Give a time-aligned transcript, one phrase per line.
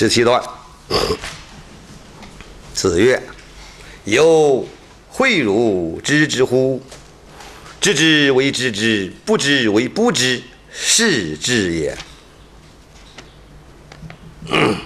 [0.00, 0.42] 十七段。
[2.72, 3.22] 子曰
[4.04, 4.66] ：“有
[5.12, 6.80] 诲汝知之乎？
[7.82, 10.42] 知之为知之，不知为不知，
[10.72, 11.98] 是知也。”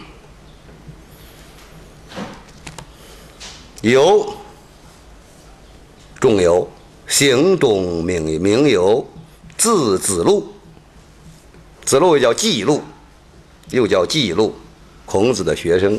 [3.82, 4.36] 有
[6.18, 6.68] 仲由，
[7.06, 9.08] 行中名名由，
[9.56, 10.52] 字子路。
[11.84, 12.82] 子路又叫季路，
[13.70, 14.56] 又叫季路，
[15.06, 15.98] 孔子的学生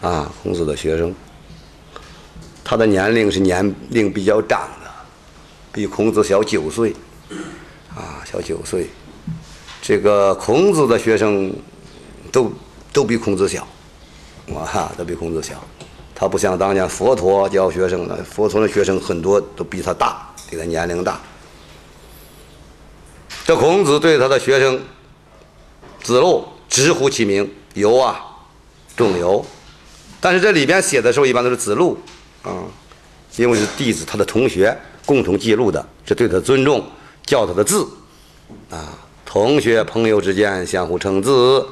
[0.00, 1.14] 啊，孔子的学生。
[2.64, 4.90] 他的年龄是年龄比较长的，
[5.72, 6.92] 比孔子小九岁
[7.94, 8.88] 啊，小九岁。
[9.80, 11.54] 这个孔子的学生
[12.32, 12.52] 都
[12.92, 13.66] 都比孔子小，
[14.48, 15.54] 哇，都比孔子小。
[16.12, 21.20] 他不像当年佛陀教学生的，佛陀的学生很多都比他大，比他年龄大。
[23.44, 24.80] 这孔子对他的学生
[26.02, 28.20] 子路直呼其名由啊，
[28.96, 29.44] 仲由。
[30.20, 31.96] 但是这里边写的时候一般都是子路
[32.42, 32.64] 啊，
[33.36, 36.84] 因为是弟子，他的同学共同记录的，是对他尊重，
[37.24, 37.86] 叫他的字
[38.70, 38.98] 啊。
[39.24, 41.64] 同学朋友之间相互称字。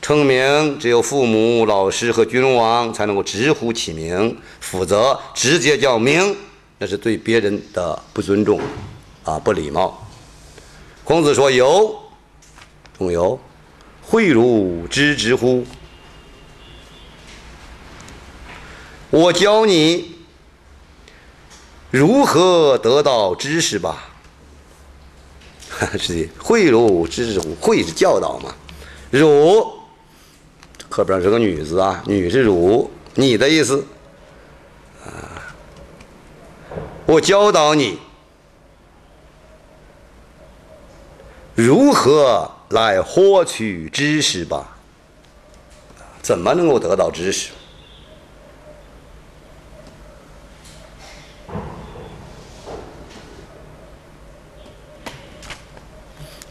[0.00, 6.36] 称名只有父母、老师和君王才能够直呼其名，否则直接叫名，
[6.78, 8.58] 那是对别人的不尊重，
[9.22, 10.04] 啊，不礼貌。
[11.04, 11.94] 孔子说：“有，
[12.98, 13.38] 仲由，
[14.12, 15.64] 诲汝知之乎？
[19.08, 20.18] 我教你
[21.90, 24.10] 如何得到知识吧。
[25.98, 27.56] 是的，诲汝知之乎？
[27.56, 28.54] 诲是教导嘛，
[29.10, 29.80] 汝。”
[30.90, 33.86] 后边是个女字啊，女是汝，你的意思
[35.06, 35.56] 啊？
[37.06, 37.98] 我教导你
[41.54, 44.76] 如何来获取知识吧。
[46.20, 47.50] 怎么能够得到知识？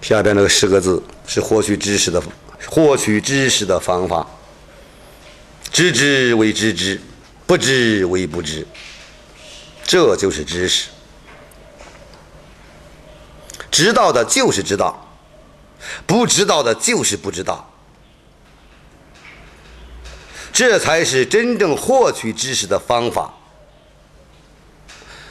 [0.02, 2.22] 下边那个十个字是获取知识的。
[2.68, 4.26] 获取知识的方法，
[5.72, 7.02] 知之为知之，
[7.48, 8.66] 不知为不知，
[9.84, 10.90] 这就是知识。
[13.72, 15.11] 知道的就是知道，
[16.06, 17.72] 不知道的就是不知道，
[20.53, 23.34] 这才是真正获取知识的方法。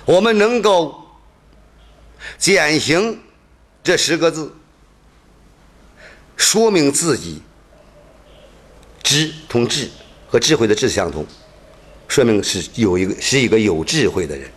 [0.04, 1.06] 我们能够
[2.38, 3.20] 践行
[3.82, 4.54] 这十个字。
[6.36, 7.42] 说明自己
[9.02, 9.90] 知同智
[10.26, 11.24] 和智慧的智相同，
[12.08, 14.50] 说明是有一个是一个有智慧的人。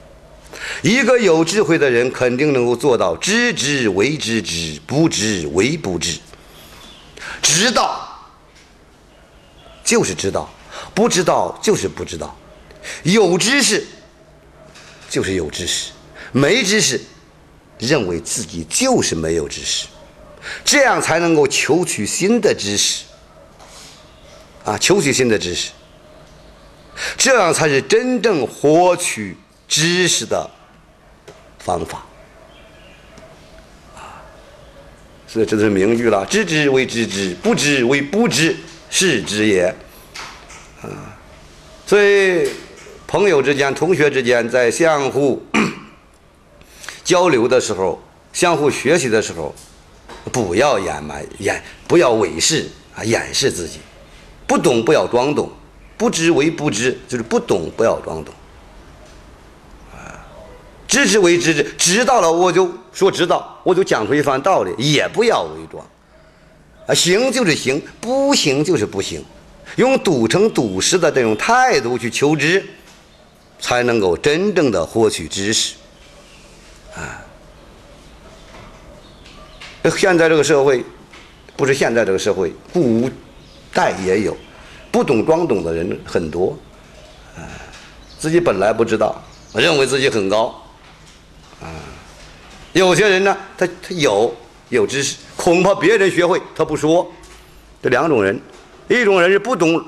[0.81, 6.19] 一个有智慧的人肯定能够做到知之为知之，不知为不知。
[7.41, 8.09] 知道
[9.83, 10.49] 就是知道，
[10.93, 12.37] 不知道就是不知道。
[13.03, 13.85] 有知识
[15.09, 15.91] 就是有知识，
[16.31, 16.99] 没知识
[17.77, 19.87] 认为自己就是没有知识。
[20.65, 23.03] 这样才能够求取新的知识，
[24.65, 25.71] 啊，求取新的知识，
[27.17, 29.37] 这样才是真正获取
[29.73, 30.47] 知识的
[31.57, 32.05] 方法，
[33.95, 34.21] 啊，
[35.27, 38.55] 所以这都是名句了：知之为知之，不知为不知，
[38.91, 39.63] 是知也。
[40.83, 41.17] 啊，
[41.87, 42.47] 所以
[43.07, 45.43] 朋友之间、同学之间在相互
[47.03, 47.99] 交流的时候、
[48.31, 49.55] 相互学习的时候。
[50.31, 53.79] 不要掩埋掩，不要伪饰啊，掩饰自己。
[54.45, 55.51] 不懂不要装懂，
[55.97, 58.33] 不知为不知，就是不懂不要装懂。
[61.03, 65.85] 知之为知之，知道了我就说知道，我就讲出一番道理，也不要伪装。
[66.87, 69.23] 啊，行就是行，不行就是不行，
[69.75, 72.63] 用笃诚笃实的这种态度去求知，
[73.59, 75.75] 才能够真正的获取知识。
[76.95, 77.19] 啊。
[79.97, 80.83] 现在这个社会，
[81.57, 83.09] 不是现在这个社会，古
[83.73, 84.37] 代也有
[84.89, 86.57] 不懂装懂的人很多，
[87.35, 87.43] 啊，
[88.17, 89.21] 自己本来不知道，
[89.53, 90.62] 认为自己很高，
[91.63, 91.71] 啊，
[92.73, 94.33] 有些人呢，他他有
[94.69, 97.11] 有知识，恐怕别人学会他不说，
[97.81, 98.39] 这两种人，
[98.87, 99.83] 一种人是不懂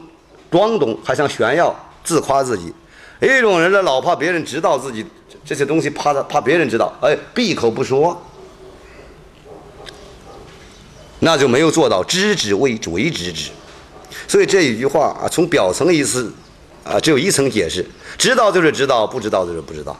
[0.49, 2.73] 装懂，还想炫耀自夸自己，
[3.21, 5.05] 一种人呢，老怕别人知道自己
[5.43, 8.19] 这些东西，怕他怕别人知道，哎，闭口不说。
[11.19, 13.49] 那就没有做到知之为为知之，
[14.27, 16.31] 所以这一句话啊，从表层意思
[16.83, 17.83] 啊，只有一层解释：
[18.17, 19.97] 知道就是知道，不知道就是不知道。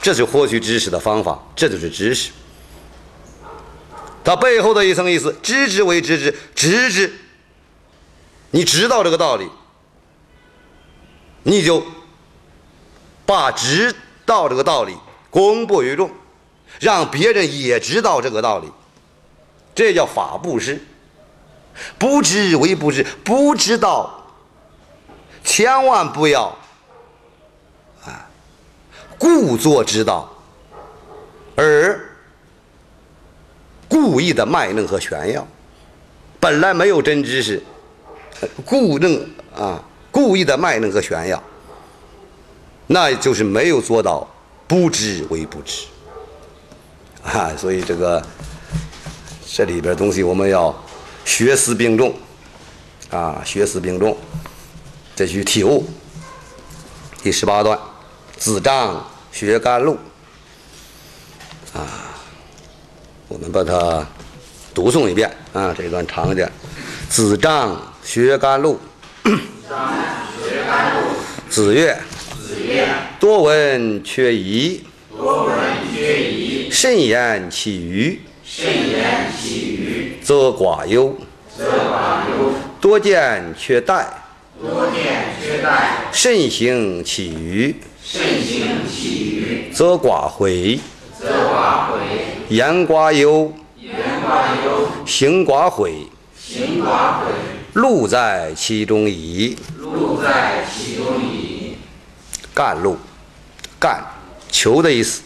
[0.00, 2.30] 这是获取知识的方法，这就是知识。
[4.24, 7.12] 它背后的一层意思：知之为知之，知之
[8.50, 9.48] 你知道这个道理，
[11.42, 11.82] 你就
[13.24, 14.96] 把知道这个道理
[15.30, 16.10] 公布于众，
[16.80, 18.70] 让别人也知道这个道理，
[19.74, 20.82] 这叫法布施。
[21.96, 24.26] 不知为不知，不知道，
[25.44, 26.58] 千万不要，
[29.18, 30.32] 故作知道，
[31.56, 32.00] 而
[33.88, 35.46] 故意的卖弄和炫耀。
[36.40, 37.60] 本来没有真知识，
[38.64, 39.20] 故弄
[39.56, 39.82] 啊，
[40.12, 41.42] 故意的卖弄和炫耀，
[42.86, 44.26] 那就是没有做到
[44.68, 45.86] 不知为不知
[47.24, 47.52] 啊。
[47.56, 48.24] 所以这个
[49.44, 50.72] 这里边东西我们要
[51.24, 52.14] 学思并重
[53.10, 54.16] 啊，学思并重，
[55.16, 55.84] 再去体悟。
[57.20, 57.76] 第十八段，
[58.38, 59.98] 子张学甘露
[61.74, 62.16] 啊，
[63.28, 64.06] 我们把它。
[64.74, 66.48] 读诵一遍啊，这段长一点。
[67.08, 68.78] 子张学甘露。
[71.50, 71.98] 子曰：
[73.18, 74.84] 多闻缺仪。
[76.70, 78.20] 慎言其余。
[80.22, 81.18] 则寡忧。
[82.80, 84.06] 多见缺殆。
[86.12, 87.74] 慎行其余。
[89.72, 90.80] 则寡悔。
[91.18, 91.98] 则寡悔
[92.48, 93.52] 言寡忧。
[95.04, 96.06] 行寡悔，
[96.38, 97.32] 行寡悔，
[97.72, 99.56] 路在其中矣。
[99.78, 101.76] 路在其中矣。
[102.54, 102.98] 干路，
[103.80, 104.04] 干，
[104.50, 105.22] 求的意思。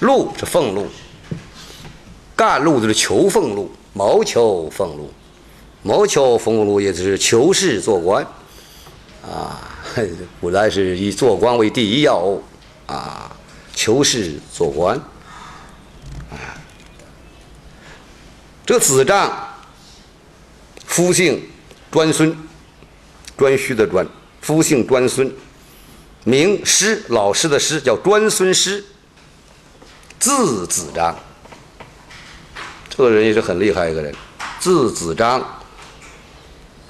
[0.00, 0.88] 路是俸禄，
[2.36, 5.10] 干路就是求俸禄，谋求俸禄，
[5.82, 8.22] 谋求俸禄也就是求仕做官。
[9.22, 9.69] 啊，
[10.40, 12.42] 古代是以做官为第一要务，
[12.86, 13.30] 啊，
[13.74, 15.00] 求仕做官。
[18.64, 19.48] 这子张，
[20.86, 21.42] 夫姓
[21.90, 22.30] 专孙，
[23.36, 24.06] 颛顼的颛，
[24.40, 25.32] 夫姓专孙，
[26.22, 28.84] 名师，老师的师叫专孙师，
[30.20, 31.18] 字子张。
[32.88, 34.14] 这个人也是很厉害一个人，
[34.60, 35.44] 字子张，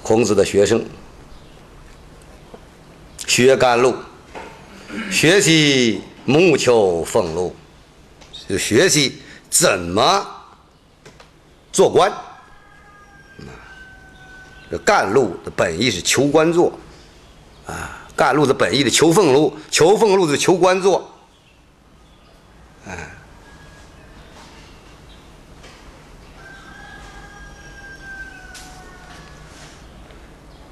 [0.03, 0.85] 孔子的学生，
[3.31, 3.95] 学甘露，
[5.09, 7.55] 学习木求俸禄，
[8.49, 10.27] 就学习怎么。
[11.71, 12.11] 做官，
[14.69, 16.73] 这干路的本意是求官做，
[17.65, 21.09] 啊，干路的本意是求俸禄，求俸禄是求官做，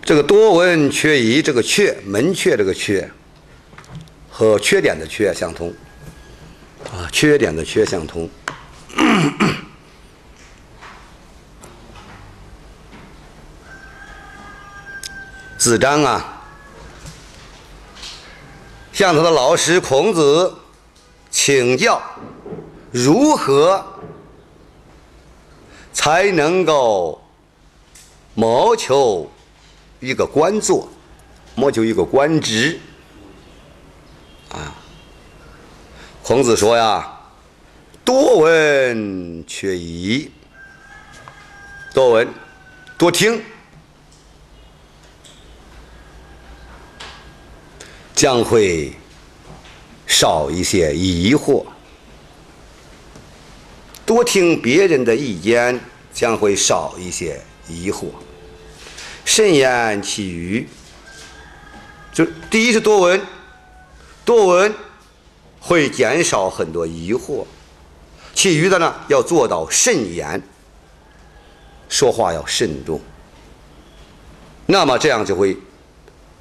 [0.10, 3.08] 这个多闻缺仪，这个缺门缺这个缺，
[4.28, 5.72] 和缺点的缺相通，
[6.92, 8.28] 啊，缺点的缺相通。
[15.60, 16.42] 子张啊，
[18.92, 20.56] 向他的老师孔子
[21.30, 22.02] 请教，
[22.92, 23.86] 如何
[25.94, 27.22] 才能够
[28.34, 29.30] 谋求
[30.00, 30.90] 一个官做，
[31.56, 32.80] 莫求一个官职
[34.50, 34.75] 啊？
[36.24, 37.19] 孔子说呀
[38.06, 40.31] ：“多闻缺疑，
[41.94, 42.28] 多闻，
[42.97, 43.42] 多听。”
[48.16, 48.94] 将会
[50.06, 51.66] 少一些疑惑，
[54.06, 55.80] 多听别人的意见
[56.14, 58.07] 将会少一些疑惑。
[59.30, 60.68] 慎言其余，
[62.12, 63.21] 就第一是多闻，
[64.26, 64.74] 多闻
[65.59, 67.45] 会减少很多疑惑，
[68.33, 70.42] 其余的呢要做到慎言，
[71.88, 73.00] 说话要慎重。
[74.66, 75.56] 那么这样就会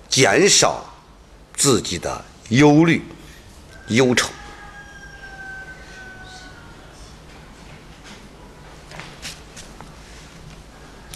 [0.08, 0.82] 减少。
[1.54, 3.02] 自己的忧虑、
[3.88, 4.28] 忧愁，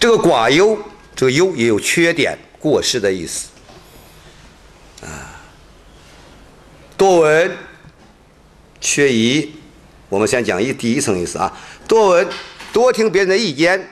[0.01, 0.77] 这个寡忧，
[1.23, 3.47] 这个忧也有缺点、过失的意思。
[5.03, 5.39] 啊，
[6.97, 7.57] 多闻
[8.81, 9.53] 缺疑，
[10.09, 11.57] 我们先讲一第一层意思啊。
[11.87, 12.29] 多闻，
[12.73, 13.89] 多听别人的意见，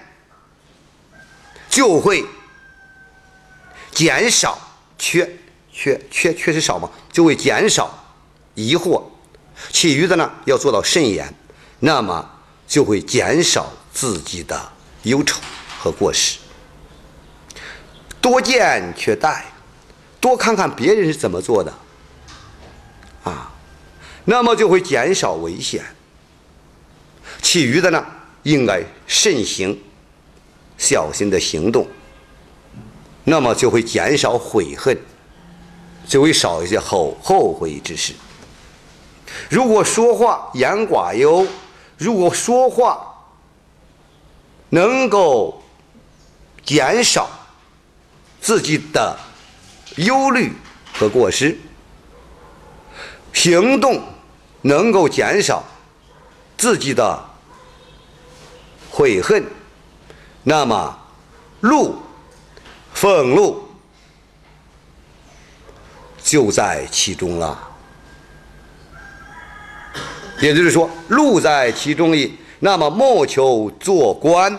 [1.68, 2.24] 就会
[3.92, 4.58] 减少
[4.98, 5.36] 缺。
[5.72, 8.12] 缺缺缺失少嘛，就会减少
[8.56, 9.00] 疑惑；
[9.70, 11.32] 其余的呢，要做到慎言，
[11.78, 12.28] 那么
[12.66, 14.72] 就会减少自己的
[15.04, 15.40] 忧愁
[15.78, 16.40] 和过失。
[18.20, 19.42] 多见却殆，
[20.20, 21.72] 多看看别人是怎么做的，
[23.24, 23.52] 啊，
[24.24, 25.84] 那么就会减少危险。
[27.40, 28.04] 其余的呢，
[28.42, 29.80] 应该慎行，
[30.76, 31.86] 小心的行动。
[33.24, 34.98] 那么就会减少悔恨，
[36.06, 38.14] 就会少一些后后悔之事。
[39.48, 41.46] 如果说话言寡忧，
[41.96, 43.14] 如果说话
[44.70, 45.62] 能够
[46.64, 47.28] 减少
[48.40, 49.18] 自己的
[49.96, 50.52] 忧虑
[50.92, 51.56] 和过失，
[53.32, 54.02] 行动
[54.62, 55.62] 能够减少
[56.56, 57.22] 自己的
[58.90, 59.44] 悔恨，
[60.42, 60.98] 那么
[61.60, 61.96] 路。
[62.92, 63.66] 俸禄
[66.22, 67.58] 就在其中了，
[70.38, 72.36] 也就是说，路在其中矣。
[72.58, 74.54] 那么，莫求做官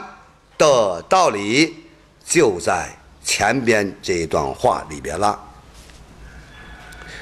[0.57, 1.85] 的道理
[2.25, 2.89] 就在
[3.31, 5.39] 前边这一段话里边了。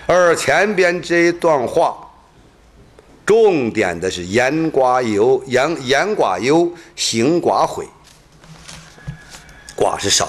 [0.07, 1.95] 而前边这一段话，
[3.27, 7.87] 重点的是言寡忧，言言寡忧，行寡悔，
[9.77, 10.27] 寡是少。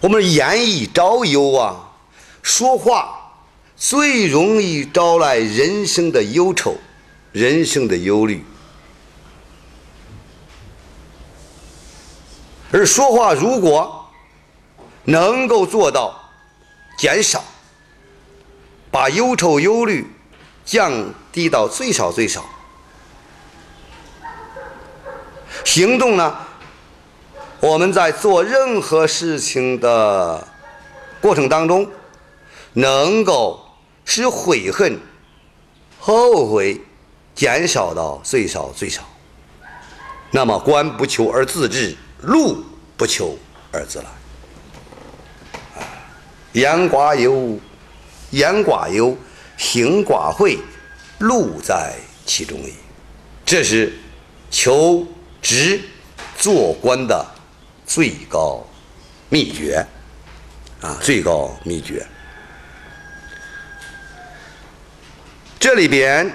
[0.00, 1.90] 我们言易招忧啊，
[2.44, 3.18] 说话
[3.74, 6.76] 最容易招来人生的忧愁、
[7.32, 8.44] 人生的忧虑。
[12.74, 14.04] 而说话如果
[15.04, 16.12] 能够做到
[16.98, 17.44] 减少，
[18.90, 20.04] 把忧愁、忧虑
[20.64, 20.92] 降
[21.30, 22.44] 低到最少最少，
[25.62, 26.36] 行动呢？
[27.60, 30.44] 我们在做任何事情的
[31.20, 31.88] 过程当中，
[32.72, 33.64] 能够
[34.04, 34.98] 使悔恨、
[36.00, 36.80] 后悔
[37.36, 39.04] 减少到最少最少，
[40.32, 42.64] 那么官不求而自治，路
[42.96, 43.38] 不求
[43.72, 44.06] 而自来。
[46.52, 47.58] 言寡忧，
[48.30, 49.16] 言寡忧，
[49.56, 50.58] 行寡悔，
[51.18, 51.94] 路在
[52.26, 52.74] 其中矣。
[53.44, 53.92] 这是
[54.50, 55.06] 求
[55.40, 55.80] 职
[56.36, 57.24] 做官的。
[57.86, 58.66] 最高
[59.28, 59.86] 秘诀
[60.80, 62.04] 啊，最高秘诀。
[65.60, 66.32] 这里边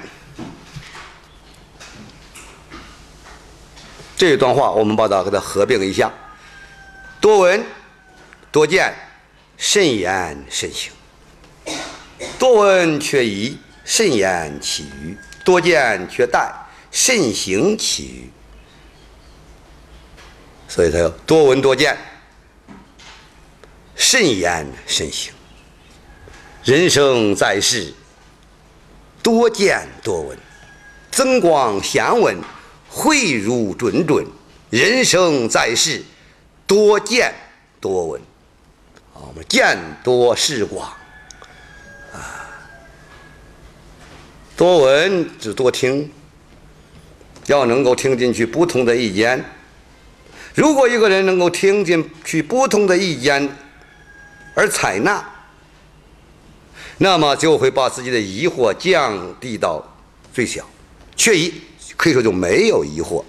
[4.19, 6.11] 这一段话，我们把它给它合并一下：
[7.21, 7.65] 多闻
[8.51, 8.93] 多见，
[9.55, 10.91] 慎言慎行；
[12.37, 16.51] 多闻却疑，慎言其余；多见却殆，
[16.91, 18.29] 慎行其余。
[20.67, 21.97] 所以，他要多闻多见，
[23.95, 25.31] 慎言慎行。
[26.65, 27.93] 人生在世，
[29.23, 30.37] 多见多闻，
[31.09, 32.37] 增广贤文，
[32.89, 34.25] 慧如谆谆。
[34.69, 36.03] 人生在世，
[36.67, 37.33] 多见
[37.81, 38.21] 多闻，
[39.15, 40.87] 啊，我们见多识广，
[42.13, 42.45] 啊，
[44.55, 46.11] 多闻就多听，
[47.47, 49.43] 要能够听进去不同的意见。
[50.53, 53.49] 如果一个人能够听进去不同的意见
[54.53, 55.27] 而采纳，
[56.99, 59.83] 那么就会把自己的疑惑降低到
[60.31, 60.63] 最小，
[61.15, 61.51] 缺一
[61.99, 63.21] 可以说就没有疑惑。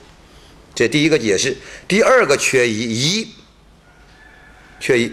[0.76, 1.56] 这第一个解释。
[1.88, 3.34] 第二个缺疑，疑
[4.78, 5.12] 缺疑，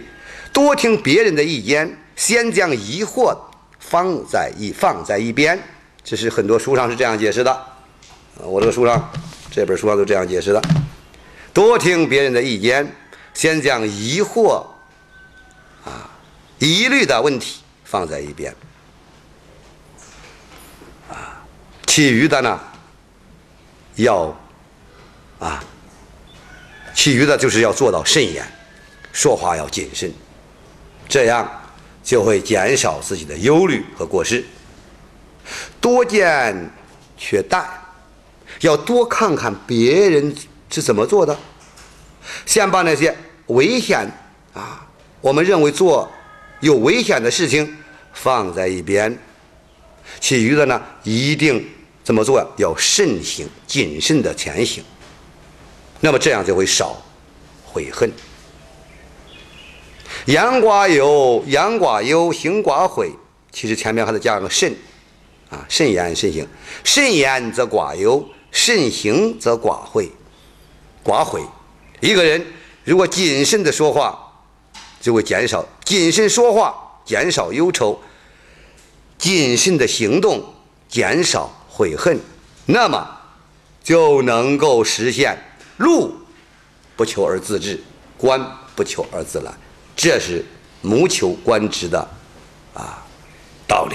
[0.52, 3.36] 多听别人的意见，先将疑惑
[3.80, 5.60] 放在一放在一边。
[6.04, 7.66] 这是很多书上是这样解释的，
[8.36, 9.10] 我这个书上
[9.50, 10.62] 这本书上都这样解释的。
[11.52, 12.94] 多听别人的意见，
[13.34, 14.64] 先将疑惑、
[15.84, 16.08] 啊、
[16.60, 18.54] 疑虑的问题放在一边，
[21.10, 21.42] 啊，
[21.86, 22.60] 其余的呢，
[23.98, 24.36] 要
[25.38, 25.62] 啊，
[26.94, 28.44] 其余的就是要做到慎言，
[29.12, 30.12] 说话要谨慎，
[31.08, 31.48] 这样
[32.02, 34.44] 就会减少自己的忧虑和过失。
[35.80, 36.70] 多见
[37.16, 37.68] 却淡，
[38.60, 40.34] 要多看看别人。
[40.70, 41.34] 是怎么做的？
[42.44, 44.06] 先把那些危险
[44.52, 44.86] 啊，
[45.22, 46.06] 我们认为做
[46.60, 47.74] 有危险的事情
[48.12, 49.18] 放在一边，
[50.20, 51.66] 其余的呢，一定
[52.08, 52.42] 怎么做？
[52.56, 54.82] 要慎行、谨慎的前行。
[56.00, 56.96] 那么这样就会少
[57.66, 58.10] 悔恨。
[60.24, 63.10] 言寡忧，言寡忧，行寡悔。
[63.52, 64.74] 其实前面还得加个慎
[65.50, 66.48] 啊，慎言慎行。
[66.82, 70.08] 慎言则寡忧，慎行则寡悔。
[71.04, 71.42] 寡悔，
[72.00, 72.42] 一个人
[72.84, 74.18] 如果谨慎的说话，
[74.98, 76.74] 就会减少；谨慎说话，
[77.04, 77.98] 减少忧愁；
[79.18, 80.42] 谨慎的行动，
[80.88, 82.18] 减少悔恨，
[82.66, 83.08] 那么
[83.84, 85.38] 就能够实现
[85.76, 86.12] 路
[86.96, 87.80] 不求而自治，
[88.16, 88.44] 官
[88.74, 89.52] 不求而自来。
[89.94, 90.44] 这是
[90.82, 92.00] 谋求官职的
[92.74, 93.06] 啊
[93.68, 93.94] 道理。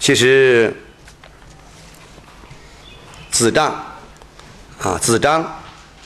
[0.00, 0.74] 其实。
[3.30, 3.70] 子张，
[4.80, 5.44] 啊，子张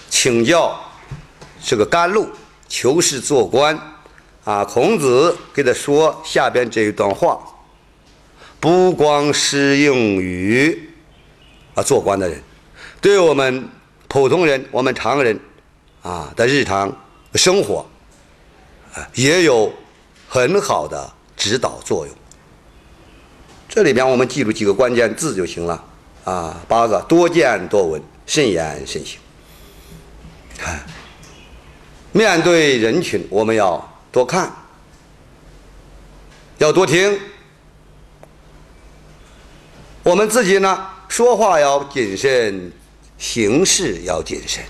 [0.08, 0.76] 请教
[1.62, 2.28] 这个甘露，
[2.68, 3.78] 求是做官。
[4.44, 7.38] 啊，孔子给他说下边这一段话，
[8.60, 10.90] 不光适用于
[11.74, 12.40] 啊做官的人，
[13.00, 13.68] 对我们
[14.06, 15.40] 普通人、我们常人
[16.02, 16.94] 啊的日常
[17.34, 17.84] 生活
[18.94, 19.72] 啊也有
[20.28, 22.14] 很好的指导作用。
[23.68, 25.84] 这里边我们记住几个关键字就行了
[26.24, 29.18] 啊，八个：多见多闻，慎言慎行。
[30.58, 30.80] 看，
[32.12, 33.86] 面对人群，我们要。
[34.12, 34.52] 多看，
[36.58, 37.16] 要多听。
[40.10, 42.72] 我们自己呢，说话要谨慎，
[43.16, 44.60] 行事要谨慎。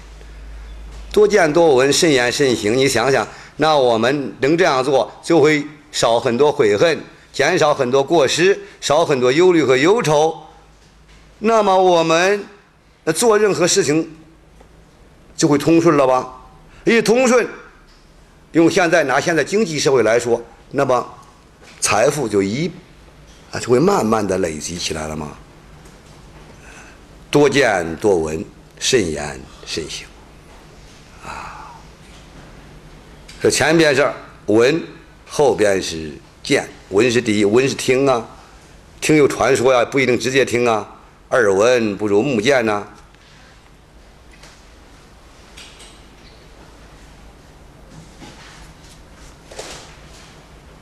[1.11, 2.77] 多见多闻，慎言慎行。
[2.77, 7.01] 你想想，那我们能这样做，就会少很多悔恨，
[7.33, 10.39] 减少很多过失，少很多忧虑和忧愁。
[11.39, 12.45] 那么我们
[13.15, 14.15] 做任何事情
[15.35, 16.35] 就会通顺了吧？
[16.85, 17.49] 一通顺。
[18.53, 20.43] 用现在拿现在经济社会来说，
[20.73, 21.15] 那么
[21.81, 22.71] 财富就一
[23.53, 25.37] 啊就会慢慢的累积起来了吗？
[27.31, 28.45] 多见多闻，
[28.79, 30.07] 慎言慎行。
[31.25, 31.73] 啊，
[33.41, 34.13] 这前边是
[34.47, 34.83] 闻，
[35.29, 36.69] 后边是见。
[36.89, 38.29] 闻是第一，闻是听啊，
[39.01, 40.97] 听有传说呀，不一定直接听啊。
[41.31, 42.85] 耳闻不如目见呐。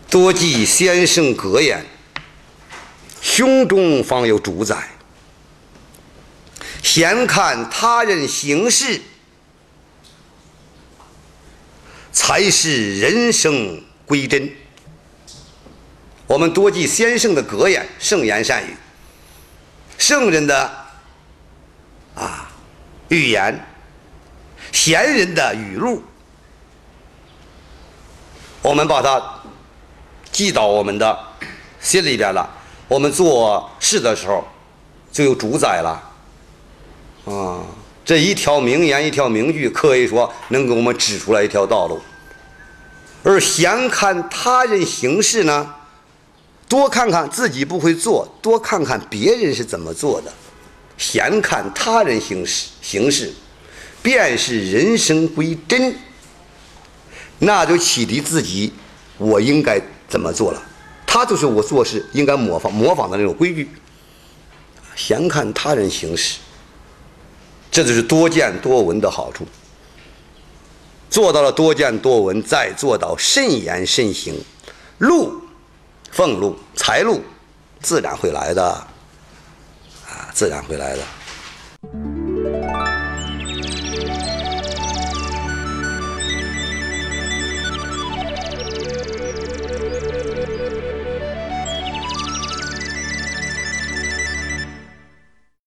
[0.09, 1.85] 多记先生格言，
[3.39, 4.89] 胸中方有主宰。
[6.83, 9.01] 闲看他人行事，
[12.11, 14.51] 才是人生归真。
[16.27, 18.77] 我们多记先生的格言，圣言善语，
[19.99, 20.73] 圣人的
[22.17, 22.51] 啊
[23.07, 23.65] 语言，
[24.73, 26.03] 贤人的语录，
[28.63, 29.39] 我们把它。
[30.31, 31.19] 记到我们的
[31.81, 32.49] 心里边了，
[32.89, 34.43] 我们做事的时候
[35.13, 36.03] 就有主宰了。
[37.27, 37.63] 啊，
[38.05, 42.01] 这一条名言，一条名句，可以说能给我们指出来一条道路。
[43.23, 45.75] 而闲看他人行事呢，
[46.67, 50.33] 多看看自己不会做，多看看别人是怎么做的。
[50.97, 53.33] 闲看他人行事，行事
[54.03, 55.95] 便是人生归真。
[57.41, 58.73] 那就启迪自己，
[59.19, 59.81] 我应该。
[60.09, 60.63] 怎么做了？
[61.11, 63.67] 他就是我做事应该模仿模仿的那种规矩。
[64.95, 66.39] 闲看他人行事，
[67.71, 69.47] 这就是多见多闻的好处。
[71.09, 74.39] 做到了多见多闻，再做到慎言慎行，
[74.99, 75.41] 路、
[76.13, 77.23] 俸禄、财路
[77.81, 78.63] 自然会来的，
[80.07, 82.78] 啊，自然会来的。